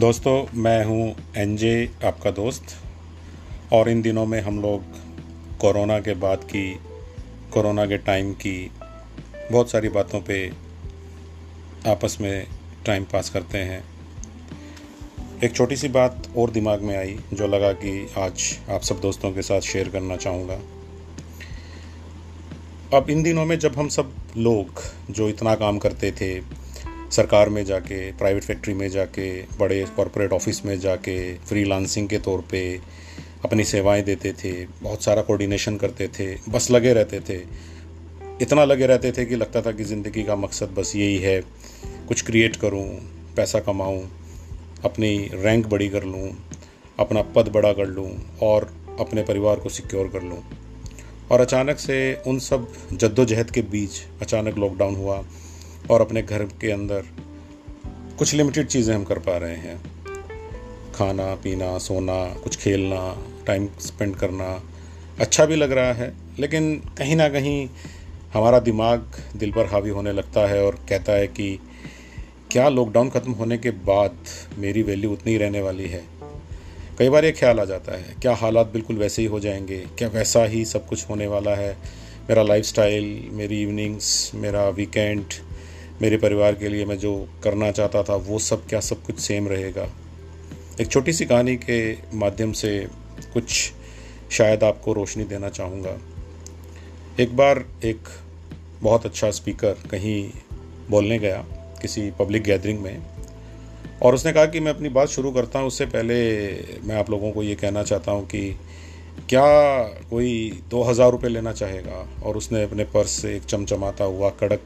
दोस्तों, 0.00 0.46
मैं 0.54 0.84
हूँ 0.84 1.16
एनजे 1.36 1.90
आपका 2.04 2.30
दोस्त। 2.30 2.64
और 3.72 3.88
इन 3.88 4.02
दिनों 4.02 4.26
में 4.26 4.40
हम 4.40 4.62
लोग 4.62 4.82
कोरोना 5.58 6.00
के 6.00 6.14
बाद 6.14 6.44
की, 6.44 6.80
कोरोना 7.52 7.86
के 7.86 7.98
टाइम 7.98 8.32
की 8.32 8.70
बहुत 9.52 9.70
सारी 9.70 9.88
बातों 9.88 10.20
पे 10.20 10.52
आपस 11.86 12.18
में 12.20 12.46
टाइम 12.86 13.04
पास 13.04 13.30
करते 13.30 13.58
हैं। 13.58 13.84
एक 15.44 15.54
छोटी 15.56 15.76
सी 15.76 15.88
बात 15.88 16.28
और 16.36 16.50
दिमाग 16.50 16.82
में 16.82 16.96
आई, 16.96 17.18
जो 17.32 17.46
लगा 17.46 17.72
कि 17.72 18.08
आज 18.18 18.58
आप 18.70 18.80
सब 18.80 19.00
दोस्तों 19.00 19.32
के 19.32 19.42
साथ 19.42 19.60
शेयर 19.60 19.88
करना 19.88 20.16
चाहूँगा। 20.16 20.60
अब 22.98 23.10
इन 23.10 23.22
दिनों 23.22 23.44
में 23.44 23.58
जब 23.58 23.76
हम 23.76 23.88
सब 23.88 24.14
लोग, 24.36 24.82
जो 25.10 25.28
इतना 25.28 25.54
काम 25.54 25.78
करते 25.78 26.12
थे 26.12 26.63
सरकार 27.10 27.48
में 27.48 27.64
जाके 27.64 28.12
प्राइवेट 28.12 28.42
फैक्ट्री 28.42 28.74
में 28.74 28.88
जाके, 28.88 29.42
बड़े 29.42 29.86
कॉरपोरेट 29.96 30.32
ऑफ़िस 30.32 30.64
में 30.64 30.80
जाके 30.80 31.34
फ्रीलांसिंग 31.34 32.08
के 32.08 32.18
तौर 32.18 32.44
पे 32.50 32.80
अपनी 33.44 33.64
सेवाएँ 33.64 34.02
देते 34.02 34.32
थे, 34.32 34.66
बहुत 34.82 35.02
सारा 35.02 35.22
कोऑर्डिनेशन 35.22 35.76
करते 35.76 36.08
थे, 36.08 36.36
बस 36.48 36.70
लगे 36.70 36.92
रहते 36.92 37.20
थे। 37.20 37.42
इतना 38.42 38.64
लगे 38.64 38.86
रहते 38.86 39.12
थे 39.12 39.24
कि 39.24 39.36
लगता 39.36 39.62
था 39.62 39.72
कि 39.72 39.84
ज़िंदगी 39.84 40.22
का 40.22 40.36
मकसद 40.36 40.68
बस 40.68 40.96
यही 40.96 41.18
है, 41.18 41.40
कुछ 42.08 42.22
क्रिएट 42.22 42.56
करूँ, 42.56 42.86
पैसा 43.36 43.60
कमाऊं, 43.60 44.02
अपनी 44.84 45.30
रैंक 45.34 45.66
बड़ी 45.66 45.88
कर 45.88 46.04
लूँ, 46.04 46.30
अपना 46.98 47.22
पद 47.22 47.48
बड़ा 47.48 47.72
कर 47.72 47.86
लूँ, 47.86 48.38
और 48.42 48.74
अपने 49.00 49.22
परिवार 49.22 49.56
को 49.56 49.68
सिक्योर 49.68 50.08
कर 50.08 50.22
लूँ। 50.22 50.44
और 51.30 51.40
अचानक 51.40 51.78
से 51.78 52.22
उन 52.26 52.38
सब 52.38 52.72
जद्दोजहद 52.92 53.50
के 53.50 53.62
बीच 53.62 53.90
अचानक 54.22 54.58
लॉकडाउन 54.58 54.94
हुआ। 54.94 55.24
और 55.90 56.00
अपने 56.00 56.22
घर 56.22 56.42
के 56.42 56.70
अंदर 56.70 57.04
कुछ 58.18 58.34
लिमिटेड 58.34 58.66
चीज़ें 58.66 58.94
हम 58.94 59.04
कर 59.04 59.18
पा 59.18 59.36
रहे 59.36 59.56
हैं। 59.56 59.76
खाना, 60.94 61.34
पीना, 61.34 61.78
सोना, 61.78 62.24
कुछ 62.34 62.56
खेलना 62.56 63.26
टाइम 63.46 63.68
स्पेंड 63.80 64.16
करना 64.16 64.62
अच्छा 65.20 65.44
भी 65.44 65.56
लग 65.56 65.72
रहा 65.72 65.92
है, 65.92 66.12
लेकिन 66.38 66.76
कहीं 66.98 67.16
ना 67.16 67.28
कहीं 67.28 67.68
हमारा 68.34 68.58
दिमाग 68.58 69.10
दिल 69.36 69.52
पर 69.52 69.66
हावी 69.66 69.90
होने 69.90 70.12
लगता 70.12 70.46
है 70.46 70.64
और 70.64 70.78
कहता 70.88 71.12
है 71.12 71.26
कि 71.26 71.58
क्या 72.50 72.68
लॉकडाउन 72.68 73.10
ख़त्म 73.10 73.32
होने 73.32 73.58
के 73.58 73.70
बाद 73.70 74.16
मेरी 74.58 74.82
वैल्यू 74.82 75.12
उतनी 75.12 75.36
रहने 75.36 75.62
वाली 75.62 75.88
है? 75.88 76.04
कई 76.98 77.08
बार 77.08 77.24
ये 77.24 77.32
ख्याल 77.32 77.60
आ 77.60 77.64
जाता 77.64 77.92
है, 77.92 78.14
क्या 78.22 78.34
हालात 78.34 78.66
बिल्कुल 78.66 78.96
वैसे 78.96 79.22
ही 79.22 79.28
हो 79.28 79.40
जाएँगे? 79.40 79.78
क्या 79.98 80.08
वैसा 80.08 80.44
ही 80.44 80.64
सब 80.64 80.86
कुछ 80.86 81.08
होने 81.08 81.26
वाला 81.26 81.54
है? 81.54 81.76
मेरा 82.28 82.42
लाइफस्टाइल 82.42 83.28
मेरी 83.32 83.62
इवनिंग्स 83.62 84.30
मेरा 84.34 84.68
वीकेंड 84.68 85.24
मेरे 86.02 86.16
परिवार 86.16 86.54
के 86.54 86.68
लिए 86.68 86.84
मैं 86.84 86.98
जो 86.98 87.28
करना 87.42 87.70
चाहता 87.70 88.02
था, 88.02 88.14
वो 88.14 88.38
सब 88.38 88.66
क्या 88.66 88.80
सब 88.80 89.02
कुछ 89.02 89.18
सेम 89.18 89.48
रहेगा? 89.48 89.86
एक 90.80 90.88
छोटी 90.88 91.12
सी 91.12 91.24
कहानी 91.24 91.56
के 91.56 91.96
माध्यम 92.14 92.52
से 92.52 92.86
कुछ 93.32 93.72
शायद 94.30 94.64
आपको 94.64 94.92
रोशनी 94.92 95.24
देना 95.24 95.48
चाहूँगा। 95.48 95.96
एक 97.20 97.36
बार 97.36 97.64
एक 97.84 98.08
बहुत 98.82 99.06
अच्छा 99.06 99.30
स्पीकर 99.30 99.76
कहीं 99.90 100.30
बोलने 100.90 101.18
गया, 101.18 101.44
किसी 101.82 102.10
पब्लिक 102.10 102.42
गैदरिंग 102.42 102.80
में, 102.80 103.02
और 104.02 104.14
उसने 104.14 104.32
कहा 104.32 104.46
कि 104.46 104.60
मैं 104.60 104.72
अपनी 104.72 104.88
बात 104.88 105.08
शुरू 105.08 105.30
करता 105.32 105.58
हूँ, 105.58 105.66
उससे 105.66 105.86
पहले 105.86 106.14
मैं 106.84 106.96
आप 106.96 107.10
लोगों 107.10 107.32
को 107.32 107.42
ये 107.42 107.54
कहना 107.54 107.82
चाहता 107.82 108.12
हूँ 108.12 108.26
कि 108.26 108.56
क्या 109.28 109.82
कोई 110.10 110.62
दो 110.70 110.82
हज़ार 110.82 111.10
रुपये 111.10 111.30
लेना 111.30 111.52
चाहेगा? 111.52 112.06
और 112.24 112.36
उसने 112.36 112.62
अपने 112.62 112.84
पर्स 112.84 113.10
से 113.10 113.36
एक 113.36 113.44
चमचमाता 113.44 114.04
हुआ 114.04 114.30
कड़क 114.30 114.60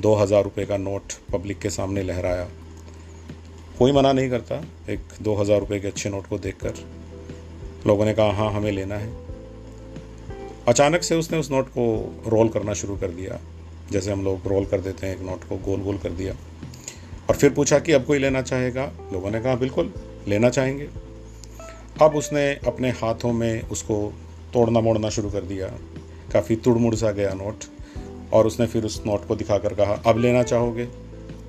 दो 0.00 0.14
हज़ार 0.14 0.44
रुपये 0.44 0.66
का 0.66 0.76
नोट 0.76 1.02
पब्लिक 1.32 1.58
के 1.58 1.70
सामने 1.70 2.02
लहराया। 2.02 2.48
कोई 3.78 3.92
मना 3.92 4.12
नहीं 4.12 4.30
करता, 4.30 4.64
एक 4.90 5.00
दो 5.22 5.34
हज़ार 5.34 5.60
रुपये 5.60 5.80
के 5.80 5.88
अच्छे 5.88 6.10
नोट 6.10 6.26
को 6.26 6.38
देखकर। 6.38 6.74
लोगों 7.86 8.04
ने 8.04 8.14
कहा 8.14 8.32
हाँ 8.32 8.52
हमें 8.52 8.72
लेना 8.72 8.94
है। 8.94 9.12
अचानक 10.68 11.02
से 11.02 11.14
उसने 11.14 11.38
उस 11.38 11.50
नोट 11.50 11.68
को 11.68 12.14
रोल 12.26 12.48
करना 12.48 12.72
शुरू 12.72 12.96
कर 12.96 13.08
दिया। 13.08 13.40
जैसे 13.92 14.12
हम 14.12 14.24
लोग 14.24 14.46
रोल 14.46 14.64
कर 14.64 14.80
देते 14.80 15.06
हैं 15.06 15.16
एक 15.16 15.22
नोट 15.22 15.44
को 15.44 15.56
गोल 15.56 15.80
गोल 15.80 15.98
कर 15.98 16.10
दिया। 16.10 16.34
और 17.28 17.36
फिर 17.36 17.50
पूछा 17.50 17.78
कि 17.78 17.92
अब 17.92 18.04
कोई 18.04 18.18
लेना 18.18 18.42
चाहेगा? 18.42 18.92
लोगों 19.12 19.30
ने 19.30 19.40
कहा, 19.40 19.54
बिल्कुल, 19.54 19.94
लेना 20.28 20.50
चाहेंगे। 20.50 20.88
अब 22.02 22.16
उसने 22.16 22.54
अपने 22.54 22.90
हाथों 22.90 23.32
में 23.32 23.68
उसको 23.68 24.12
तोड़ना 24.52 24.80
मोड़ना 24.80 25.08
शुरू 25.08 25.30
कर 25.30 25.40
दिया। 25.40 25.66
काफ़ी 26.32 26.56
तुड़मुड़ 26.56 26.94
सा 26.94 27.10
गया 27.10 27.34
नोट। 27.34 27.64
और 28.32 28.46
उसने 28.46 28.66
फिर 28.66 28.84
उस 28.84 29.02
नोट 29.06 29.26
को 29.26 29.36
दिखाकर 29.36 29.74
कहा 29.74 30.02
अब 30.06 30.18
लेना 30.18 30.42
चाहोगे? 30.42 30.88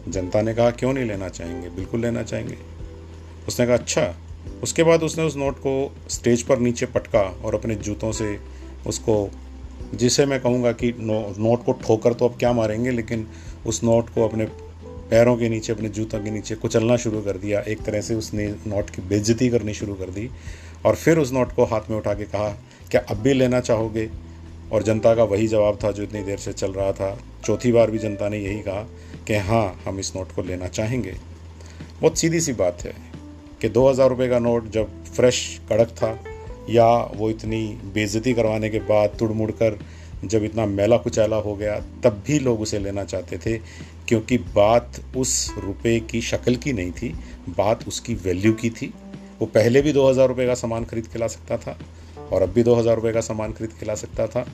जनता 0.07 0.41
ने 0.41 0.53
कहा 0.53 0.71
क्यों 0.71 0.93
नहीं 0.93 1.05
लेना 1.05 1.29
चाहेंगे? 1.29 1.69
बिल्कुल 1.69 2.01
लेना 2.01 2.23
चाहेंगे। 2.23 2.57
उसने 3.47 3.65
कहा 3.65 3.75
अच्छा। 3.75 4.15
उसके 4.63 4.83
बाद 4.83 5.03
उसने 5.03 5.23
उस 5.23 5.35
नोट 5.35 5.57
को 5.57 5.95
स्टेज 6.09 6.41
पर 6.41 6.59
नीचे 6.59 6.85
पटका 6.85 7.21
और 7.45 7.55
अपने 7.55 7.75
जूतों 7.75 8.11
से 8.11 8.37
उसको 8.87 9.29
जिसे 9.93 10.25
मैं 10.25 10.39
कहूँगा 10.39 10.71
कि 10.71 10.91
नो, 10.99 11.35
नोट 11.39 11.65
को 11.65 11.71
ठोकर 11.71 12.13
तो 12.13 12.27
अब 12.27 12.37
क्या 12.39 12.53
मारेंगे 12.53 12.91
लेकिन 12.91 13.27
उस 13.65 13.83
नोट 13.83 14.09
को 14.09 14.27
अपने 14.27 14.45
पैरों 15.09 15.35
के 15.37 15.49
नीचे 15.49 15.73
अपने 15.73 15.89
जूतों 15.89 16.19
के 16.23 16.31
नीचे 16.31 16.55
कुचलना 16.55 16.97
शुरू 16.97 17.21
कर 17.21 17.37
दिया। 17.37 17.59
एक 17.59 17.81
तरह 17.81 18.01
से 18.01 18.15
उसने 18.15 18.47
नोट 18.67 18.89
की 18.89 19.01
बेइज्जती 19.01 19.49
करनी 19.49 19.73
शुरू 19.73 19.93
कर 19.93 20.09
दी 20.09 20.29
और 20.85 20.95
फिर 20.95 21.17
उस 21.17 21.31
नोट 21.33 21.51
को 21.51 21.65
हाथ 21.65 21.89
में 21.89 21.97
उठा 21.97 22.13
के 22.13 22.23
कहा 22.23 22.49
क्या 22.91 23.01
अब 23.09 23.17
भी 23.17 23.33
लेना 23.33 23.59
चाहोगे? 23.59 24.09
और 24.73 24.83
जनता 24.83 25.15
का 25.15 25.23
वही 25.23 25.47
जवाब 25.47 25.77
था 25.83 25.91
जो 25.91 26.03
इतनी 26.03 26.23
देर 26.23 26.37
से 26.37 26.53
चल 26.53 26.71
रहा 26.71 26.91
था। 26.91 27.17
चौथी 27.45 27.71
बार 27.71 27.91
भी 27.91 27.97
जनता 27.97 28.29
ने 28.29 28.37
यही 28.37 28.59
कहा 28.59 28.87
कि 29.27 29.33
हाँ 29.47 29.81
हम 29.85 29.99
इस 29.99 30.15
नोट 30.15 30.31
को 30.31 30.41
लेना 30.41 30.67
चाहेंगे। 30.67 31.15
बहुत 32.01 32.17
सीधी 32.17 32.39
सी 32.39 32.53
बात 32.53 32.85
है 32.85 32.93
कि 33.61 33.69
दो 33.69 33.89
हज़ार 33.89 34.09
रुपये 34.09 34.27
का 34.29 34.39
नोट 34.39 34.69
जब 34.71 35.03
फ्रेश 35.05 35.59
कड़क 35.69 35.89
था 35.89 36.17
या 36.69 36.87
वो 37.15 37.29
इतनी 37.29 37.65
बेइज्जती 37.93 38.33
करवाने 38.33 38.69
के 38.69 38.79
बाद 38.79 39.15
तुड़ 39.19 39.51
कर 39.51 39.79
जब 40.25 40.43
इतना 40.43 40.65
मेला 40.65 40.97
कुचैला 40.97 41.35
हो 41.35 41.55
गया, 41.55 41.79
तब 42.03 42.23
भी 42.27 42.39
लोग 42.39 42.61
उसे 42.61 42.79
लेना 42.79 43.03
चाहते 43.03 43.37
थे, 43.37 43.57
क्योंकि 44.07 44.37
बात 44.37 45.01
उस 45.17 45.53
रुपए 45.57 45.99
की 45.99 46.21
शक्ल 46.21 46.55
की 46.55 46.73
नहीं 46.73 46.91
थी, 46.91 47.09
बात 47.49 47.87
उसकी 47.87 48.13
वैल्यू 48.15 48.53
की 48.53 48.69
थी। 48.69 48.93
वो 49.39 49.45
पहले 49.45 49.81
भी 49.81 49.93
दो 49.93 50.09
हज़ार 50.09 50.27
रुपये 50.27 50.45
का 50.47 50.53
सामान 50.53 50.85
खरीद 50.85 51.07
के 51.07 51.19
ला 51.19 51.27
सकता 51.27 51.57
था। 51.57 51.77
और 52.33 52.41
अब 52.41 52.49
भी 52.49 52.63
दो 52.63 52.75
हज़ार 52.75 52.95
रुपये 52.95 53.13
का 53.13 53.21
सामान 53.21 53.53
खरीद 53.53 53.73
के 53.79 53.85
ला 53.85 53.95
सकता 53.95 54.27
था। 54.27 54.45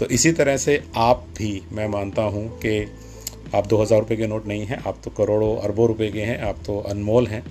तो 0.00 0.06
इसी 0.08 0.32
तरह 0.32 0.56
से 0.56 0.82
आप 0.96 1.26
भी, 1.38 1.62
मैं 1.72 1.88
मानता 1.88 2.22
हूँ 2.24 2.48
कि 2.58 2.86
आप 3.54 3.66
दो 3.66 3.80
हज़ार 3.82 4.00
रुपये 4.00 4.16
के 4.16 4.26
नोट 4.26 4.46
नहीं 4.46 4.64
हैं, 4.66 4.78
आप 4.78 5.00
तो 5.04 5.10
करोड़ों 5.10 5.56
अरबों 5.58 5.86
रुपए 5.88 6.10
के 6.10 6.20
हैं, 6.20 6.40
आप 6.40 6.58
तो 6.66 6.78
अनमोल 6.80 7.26
हैं। 7.26 7.44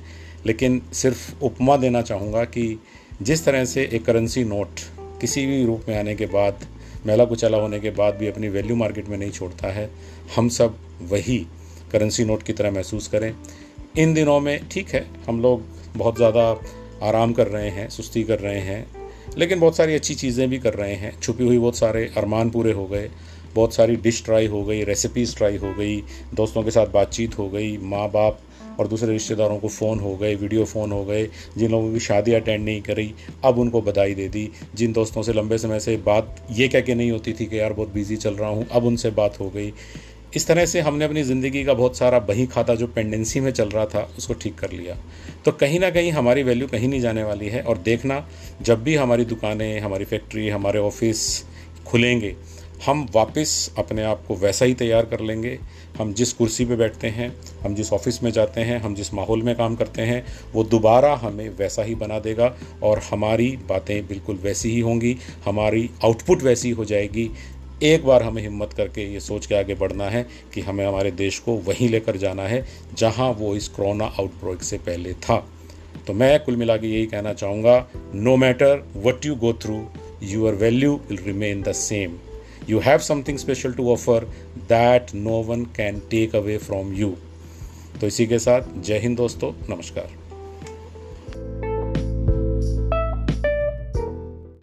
लेकिन 0.45 0.81
सिर्फ़ 0.93 1.43
उपमा 1.43 1.75
देना 1.77 2.01
चाहूँगा 2.01 2.43
कि 2.45 2.79
जिस 3.21 3.43
तरह 3.45 3.65
से 3.65 3.89
एक 3.93 4.05
करेंसी 4.05 4.43
नोट 4.43 4.79
किसी 5.21 5.45
भी 5.45 5.63
रूप 5.65 5.85
में 5.89 5.97
आने 5.97 6.15
के 6.15 6.25
बाद, 6.27 6.65
मेला 7.05 7.25
कुचला 7.25 7.57
होने 7.57 7.79
के 7.79 7.89
बाद 7.91 8.15
भी 8.15 8.27
अपनी 8.27 8.49
वैल्यू 8.49 8.75
मार्केट 8.75 9.09
में 9.09 9.17
नहीं 9.17 9.31
छोड़ता 9.31 9.67
है, 9.67 9.89
हम 10.35 10.49
सब 10.49 10.77
वही 11.11 11.37
करेंसी 11.91 12.25
नोट 12.25 12.43
की 12.43 12.53
तरह 12.53 12.71
महसूस 12.71 13.07
करें। 13.07 13.33
इन 13.97 14.13
दिनों 14.13 14.39
में 14.39 14.67
ठीक 14.69 14.89
है, 14.89 15.05
हम 15.27 15.41
लोग 15.41 15.63
बहुत 15.97 16.17
ज़्यादा 16.17 16.49
आराम 17.03 17.33
कर 17.33 17.47
रहे 17.47 17.69
हैं, 17.69 17.89
सुस्ती 17.89 18.23
कर 18.23 18.39
रहे 18.39 18.59
हैं 18.59 18.85
लेकिन 19.37 19.59
बहुत 19.59 19.77
सारी 19.77 19.95
अच्छी 19.95 20.15
चीज़ें 20.15 20.49
भी 20.49 20.59
कर 20.59 20.73
रहे 20.73 20.93
हैं। 20.95 21.19
छुपी 21.19 21.43
हुई 21.43 21.57
बहुत 21.57 21.77
सारे 21.77 22.05
अरमान 22.17 22.49
पूरे 22.49 22.71
हो 22.71 22.85
गए, 22.87 23.09
बहुत 23.55 23.73
सारी 23.73 23.95
डिश 23.97 24.23
ट्राई 24.25 24.47
हो 24.47 24.63
गई 24.63 24.83
रेसिपीज़ 24.83 25.35
ट्राई 25.35 25.57
हो 25.57 25.73
गई, 25.73 25.97
दोस्तों 26.33 26.63
के 26.63 26.71
साथ 26.71 26.87
बातचीत 26.87 27.37
हो 27.37 27.49
गई 27.49 27.77
माँ 27.77 28.07
बाप 28.11 28.39
और 28.79 28.87
दूसरे 28.87 29.11
रिश्तेदारों 29.13 29.57
को 29.59 29.67
फ़ोन 29.67 29.99
हो 29.99 30.15
गए 30.15 30.35
वीडियो 30.35 30.65
फ़ोन 30.65 30.91
हो 30.91 31.03
गए, 31.05 31.27
जिन 31.57 31.71
लोगों 31.71 31.91
की 31.93 31.99
शादी 31.99 32.33
अटेंड 32.33 32.63
नहीं 32.65 32.81
करी, 32.81 33.13
अब 33.45 33.59
उनको 33.59 33.81
बधाई 33.81 34.13
दे 34.13 34.27
दी। 34.27 34.49
जिन 34.75 34.93
दोस्तों 34.93 35.23
से 35.23 35.33
लंबे 35.33 35.57
समय 35.57 35.79
से 35.79 35.95
बात 35.97 36.35
ये 36.51 36.67
कह 36.67 36.81
के 36.81 36.95
नहीं 36.95 37.11
होती 37.11 37.33
थी 37.33 37.45
कि 37.45 37.59
यार 37.59 37.73
बहुत 37.73 37.93
बिज़ी 37.93 38.17
चल 38.17 38.33
रहा 38.33 38.49
हूँ, 38.49 38.67
अब 38.71 38.85
उनसे 38.85 39.09
बात 39.11 39.39
हो 39.39 39.49
गई। 39.49 39.73
इस 40.35 40.47
तरह 40.47 40.65
से 40.65 40.81
हमने 40.81 41.05
अपनी 41.05 41.23
ज़िंदगी 41.23 41.63
का 41.63 41.73
बहुत 41.73 41.97
सारा 41.97 42.19
बही 42.21 42.45
खाता 42.45 42.75
जो 42.75 42.87
पेंडेंसी 42.87 43.39
में 43.39 43.51
चल 43.51 43.69
रहा 43.69 43.85
था, 43.85 44.07
उसको 44.17 44.33
ठीक 44.33 44.55
कर 44.55 44.71
लिया। 44.71 44.95
तो 45.45 45.51
कहीं 45.51 45.79
ना 45.79 45.89
कहीं 45.89 46.11
हमारी 46.11 46.43
वैल्यू 46.43 46.67
कहीं 46.67 46.87
नहीं 46.87 47.01
जाने 47.01 47.23
वाली 47.23 47.49
है 47.49 47.61
और 47.61 47.77
देखना, 47.79 48.25
जब 48.61 48.83
भी 48.83 48.95
हमारी 48.95 49.25
दुकानें, 49.25 49.79
हमारी 49.79 50.05
फैक्ट्री 50.05 50.49
हमारे 50.49 50.79
ऑफ़िस 50.79 51.43
खुलेंगे, 51.87 52.35
हम 52.85 53.05
वापस 53.15 53.73
अपने 53.77 54.03
आप 54.03 54.23
को 54.27 54.35
वैसा 54.35 54.65
ही 54.65 54.73
तैयार 54.73 55.05
कर 55.05 55.19
लेंगे। 55.19 55.57
हम 55.97 56.13
जिस 56.13 56.31
कुर्सी 56.33 56.65
पे 56.65 56.75
बैठते 56.75 57.07
हैं, 57.07 57.31
हम 57.63 57.75
जिस 57.75 57.91
ऑफ़िस 57.93 58.21
में 58.23 58.31
जाते 58.31 58.61
हैं, 58.61 58.79
हम 58.81 58.95
जिस 58.95 59.13
माहौल 59.13 59.41
में 59.43 59.55
काम 59.55 59.75
करते 59.75 60.01
हैं, 60.01 60.23
वो 60.53 60.63
दोबारा 60.63 61.13
हमें 61.15 61.49
वैसा 61.49 61.83
ही 61.83 61.95
बना 61.95 62.19
देगा 62.19 62.55
और 62.83 63.01
हमारी 63.11 63.49
बातें 63.69 64.07
बिल्कुल 64.07 64.39
वैसी 64.43 64.69
ही 64.69 64.79
होंगी, 64.79 65.17
हमारी 65.45 65.89
आउटपुट 66.03 66.43
वैसी 66.43 66.69
हो 66.69 66.85
जाएगी। 66.85 67.29
एक 67.83 68.03
बार 68.05 68.23
हमें 68.23 68.41
हिम्मत 68.41 68.73
करके 68.73 69.05
ये 69.13 69.19
सोच 69.19 69.45
के 69.45 69.55
आगे 69.55 69.75
बढ़ना 69.75 70.09
है 70.09 70.23
कि 70.53 70.61
हमें 70.61 70.85
हमारे 70.85 71.11
देश 71.11 71.39
को 71.39 71.55
वहीं 71.67 71.89
लेकर 71.89 72.17
जाना 72.17 72.43
है, 72.43 72.65
जहाँ 72.97 73.29
वो 73.31 73.55
इस 73.55 73.67
कोरोना 73.67 74.05
आउटब्रेक 74.19 74.63
से 74.63 74.77
पहले 74.77 75.13
था। 75.13 75.37
तो 76.07 76.13
मैं 76.13 76.39
कुल 76.39 76.55
मिला 76.55 76.77
के 76.77 76.87
यही 76.87 77.05
कहना 77.05 77.33
चाहूँगा 77.33 77.89
no 78.15 78.35
matter 78.37 78.85
what 78.97 79.25
you 79.25 79.35
go 79.35 79.53
through 79.53 79.83
your 80.23 80.55
value 80.55 80.99
will 81.09 81.23
remain 81.25 81.61
the 81.63 81.71
same 81.71 82.17
you 82.69 82.79
have 82.79 82.99
something 82.99 83.37
special 83.37 83.73
to 83.73 83.91
offer 83.91 84.25
that 84.69 85.13
no 85.15 85.41
one 85.43 85.65
can 85.75 86.01
take 86.11 86.35
away 86.35 86.57
from 86.57 86.93
you 86.93 87.15
तो 88.01 88.07
इसी 88.07 88.25
के 88.27 88.39
साथ, 88.39 88.61
जय 88.77 88.99
हिंद 88.99 89.17
दोस्तों, 89.17 89.51
नमस्कार। 89.69 90.20